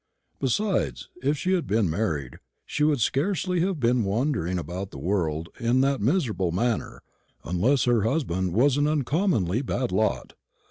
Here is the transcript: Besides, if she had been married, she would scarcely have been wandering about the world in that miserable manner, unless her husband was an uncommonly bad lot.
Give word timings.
Besides, 0.39 1.09
if 1.21 1.37
she 1.37 1.51
had 1.53 1.67
been 1.67 1.87
married, 1.87 2.39
she 2.65 2.83
would 2.83 2.99
scarcely 3.01 3.59
have 3.59 3.79
been 3.79 4.03
wandering 4.03 4.57
about 4.57 4.89
the 4.89 4.97
world 4.97 5.49
in 5.59 5.81
that 5.81 6.01
miserable 6.01 6.51
manner, 6.51 7.03
unless 7.43 7.83
her 7.83 8.01
husband 8.01 8.53
was 8.53 8.77
an 8.77 8.87
uncommonly 8.87 9.61
bad 9.61 9.91
lot. 9.91 10.33